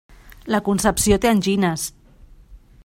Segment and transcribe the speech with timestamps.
[0.53, 1.87] La Concepció té angines.